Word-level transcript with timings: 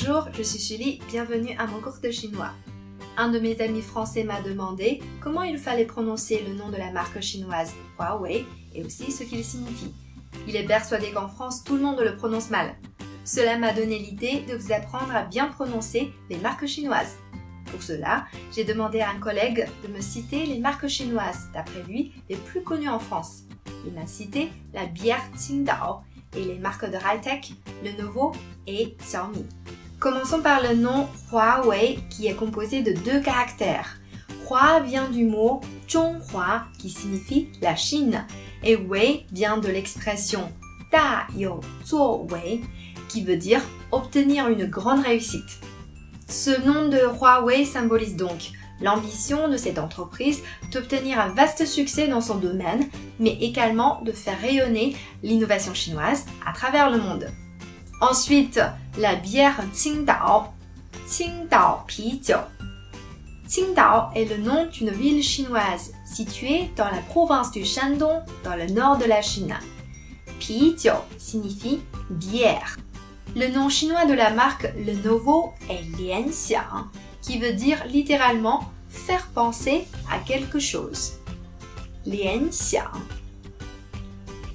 Bonjour, 0.00 0.28
je 0.32 0.42
suis 0.42 0.60
Julie, 0.60 1.00
bienvenue 1.08 1.56
à 1.58 1.66
mon 1.66 1.80
cours 1.80 1.98
de 2.00 2.10
chinois. 2.12 2.52
Un 3.16 3.30
de 3.30 3.40
mes 3.40 3.60
amis 3.60 3.82
français 3.82 4.22
m'a 4.22 4.40
demandé 4.40 5.00
comment 5.20 5.42
il 5.42 5.58
fallait 5.58 5.86
prononcer 5.86 6.44
le 6.46 6.54
nom 6.54 6.68
de 6.68 6.76
la 6.76 6.92
marque 6.92 7.20
chinoise 7.20 7.72
Huawei 7.98 8.46
et 8.74 8.84
aussi 8.84 9.10
ce 9.10 9.24
qu'il 9.24 9.44
signifie. 9.44 9.92
Il 10.46 10.54
est 10.54 10.66
persuadé 10.66 11.10
qu'en 11.10 11.26
France, 11.26 11.64
tout 11.64 11.74
le 11.74 11.82
monde 11.82 12.00
le 12.00 12.16
prononce 12.16 12.48
mal. 12.48 12.76
Cela 13.24 13.58
m'a 13.58 13.72
donné 13.72 13.98
l'idée 13.98 14.44
de 14.48 14.54
vous 14.54 14.72
apprendre 14.72 15.16
à 15.16 15.24
bien 15.24 15.48
prononcer 15.48 16.12
les 16.30 16.38
marques 16.38 16.66
chinoises. 16.66 17.16
Pour 17.72 17.82
cela, 17.82 18.26
j'ai 18.52 18.64
demandé 18.64 19.00
à 19.00 19.10
un 19.10 19.18
collègue 19.18 19.68
de 19.82 19.92
me 19.92 20.00
citer 20.00 20.46
les 20.46 20.60
marques 20.60 20.86
chinoises, 20.86 21.48
d'après 21.52 21.82
lui, 21.82 22.12
les 22.28 22.36
plus 22.36 22.62
connues 22.62 22.88
en 22.88 23.00
France. 23.00 23.42
Il 23.84 23.94
m'a 23.94 24.06
cité 24.06 24.48
la 24.72 24.86
bière 24.86 25.22
Qingdao 25.32 26.02
et 26.36 26.44
les 26.44 26.58
marques 26.58 26.88
de 26.88 26.96
high-tech 26.96 27.52
Lenovo 27.82 28.32
et 28.66 28.96
Xiaomi. 29.00 29.46
Commençons 30.00 30.42
par 30.42 30.62
le 30.62 30.76
nom 30.76 31.08
Huawei 31.32 31.98
qui 32.08 32.28
est 32.28 32.34
composé 32.34 32.82
de 32.82 32.92
deux 32.92 33.20
caractères. 33.20 33.98
Hua 34.48 34.78
vient 34.78 35.08
du 35.10 35.24
mot 35.24 35.60
Zhonghua 35.90 36.66
qui 36.78 36.88
signifie 36.88 37.48
la 37.60 37.74
Chine 37.74 38.24
et 38.62 38.76
Wei 38.76 39.26
vient 39.32 39.58
de 39.58 39.66
l'expression 39.66 40.52
Da 40.92 41.26
You 41.36 41.58
Zuo 41.84 42.28
Wei 42.30 42.60
qui 43.08 43.24
veut 43.24 43.36
dire 43.36 43.60
obtenir 43.90 44.46
une 44.48 44.66
grande 44.66 45.00
réussite. 45.00 45.58
Ce 46.28 46.64
nom 46.64 46.88
de 46.88 46.98
Huawei 46.98 47.64
symbolise 47.64 48.14
donc 48.14 48.52
l'ambition 48.80 49.48
de 49.48 49.56
cette 49.56 49.80
entreprise 49.80 50.44
d'obtenir 50.72 51.18
un 51.18 51.30
vaste 51.30 51.66
succès 51.66 52.06
dans 52.06 52.20
son 52.20 52.36
domaine, 52.36 52.86
mais 53.18 53.36
également 53.40 54.00
de 54.02 54.12
faire 54.12 54.40
rayonner 54.40 54.94
l'innovation 55.24 55.74
chinoise 55.74 56.24
à 56.46 56.52
travers 56.52 56.88
le 56.88 56.98
monde. 56.98 57.28
Ensuite, 58.00 58.60
la 58.98 59.14
bière 59.14 59.62
Qingdao, 59.72 60.48
Qingdao 61.06 61.84
Pijiu. 61.86 62.36
Qingdao 63.48 64.10
est 64.14 64.24
le 64.24 64.38
nom 64.38 64.66
d'une 64.66 64.90
ville 64.90 65.22
chinoise 65.22 65.92
située 66.04 66.70
dans 66.76 66.90
la 66.90 67.00
province 67.08 67.52
du 67.52 67.64
Shandong, 67.64 68.22
dans 68.44 68.56
le 68.56 68.66
nord 68.66 68.98
de 68.98 69.04
la 69.04 69.22
Chine. 69.22 69.56
Pijiu 70.40 70.92
signifie 71.16 71.80
bière. 72.10 72.76
Le 73.36 73.48
nom 73.48 73.68
chinois 73.68 74.06
de 74.06 74.14
la 74.14 74.30
marque 74.30 74.72
Lenovo 74.84 75.52
est 75.70 75.82
Lianxiang, 75.96 76.88
qui 77.22 77.38
veut 77.38 77.52
dire 77.52 77.84
littéralement 77.86 78.64
faire 78.88 79.28
penser 79.28 79.86
à 80.10 80.18
quelque 80.18 80.58
chose. 80.58 81.12
Lianxiang. 82.04 82.90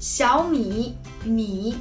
Xiaomi, 0.00 0.96
Mi, 1.26 1.76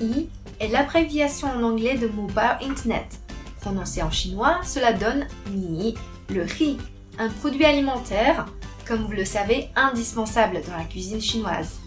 Mi 0.00 0.30
est 0.60 0.68
l'abréviation 0.68 1.48
en 1.48 1.62
anglais 1.62 1.96
de 1.96 2.06
Mobile 2.06 2.58
Internet. 2.62 3.18
Prononcé 3.60 4.02
en 4.02 4.10
chinois, 4.10 4.60
cela 4.62 4.92
donne 4.92 5.26
Mi, 5.50 5.94
le 6.28 6.42
riz, 6.42 6.78
un 7.18 7.28
produit 7.28 7.64
alimentaire, 7.64 8.46
comme 8.86 9.04
vous 9.04 9.12
le 9.12 9.24
savez, 9.24 9.68
indispensable 9.74 10.60
dans 10.66 10.76
la 10.76 10.84
cuisine 10.84 11.20
chinoise. 11.20 11.80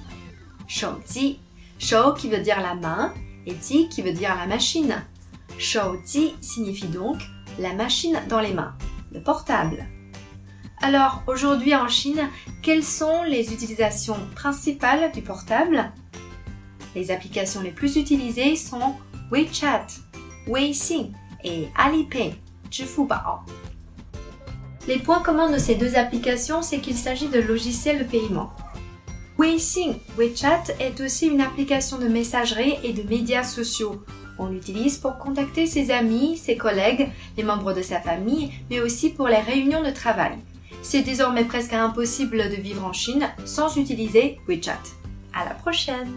Shouji, 0.67 1.39
shou 1.80 2.13
qui 2.17 2.30
veut 2.30 2.39
dire 2.39 2.61
la 2.61 2.75
main 2.75 3.13
et 3.45 3.55
ji 3.61 3.89
qui 3.89 4.02
veut 4.02 4.13
dire 4.13 4.35
la 4.35 4.47
machine. 4.47 4.95
Shouji 5.58 6.35
signifie 6.41 6.87
donc 6.87 7.17
la 7.59 7.73
machine 7.73 8.19
dans 8.27 8.39
les 8.39 8.53
mains, 8.53 8.75
le 9.11 9.21
portable. 9.21 9.85
Alors 10.81 11.23
aujourd'hui 11.27 11.75
en 11.75 11.87
Chine, 11.87 12.30
quelles 12.61 12.83
sont 12.83 13.23
les 13.23 13.53
utilisations 13.53 14.17
principales 14.35 15.11
du 15.13 15.21
portable? 15.21 15.91
Les 16.95 17.11
applications 17.11 17.61
les 17.61 17.72
plus 17.72 17.95
utilisées 17.95 18.55
sont 18.55 18.95
WeChat, 19.31 19.88
Weixin 20.47 21.09
et 21.44 21.67
Alipay, 21.75 22.36
Zhifubao. 22.71 23.39
Les 24.87 24.99
points 24.99 25.21
communs 25.21 25.49
de 25.49 25.58
ces 25.58 25.76
deux 25.76 25.95
applications, 25.95 26.61
c'est 26.61 26.80
qu'il 26.80 26.98
s'agit 26.98 27.30
de 27.30 27.39
logiciels 27.39 27.99
de 27.99 28.04
paiement. 28.04 28.52
Weixin, 29.39 29.93
WeChat 30.17 30.64
est 30.80 31.02
aussi 31.02 31.27
une 31.27 31.42
application 31.42 31.98
de 31.98 32.08
messagerie 32.08 32.76
et 32.83 32.93
de 32.93 33.08
médias 33.08 33.43
sociaux. 33.43 34.04
On 34.37 34.48
l'utilise 34.48 34.98
pour 34.98 35.17
contacter 35.17 35.65
ses 35.65 35.92
amis, 35.92 36.37
ses 36.37 36.58
collègues, 36.58 37.10
les 37.37 37.43
membres 37.43 37.73
de 37.73 37.81
sa 37.81 37.99
famille, 37.99 38.52
mais 38.70 38.81
aussi 38.81 39.10
pour 39.10 39.27
les 39.27 39.39
réunions 39.39 39.83
de 39.83 39.92
travail. 39.92 40.37
C'est 40.81 41.02
désormais 41.02 41.45
presque 41.45 41.73
impossible 41.73 42.49
de 42.49 42.55
vivre 42.55 42.83
en 42.86 42.93
Chine 42.93 43.30
sans 43.45 43.77
utiliser 43.77 44.39
WeChat. 44.48 44.81
À 45.33 45.45
la 45.45 45.55
prochaine! 45.55 46.11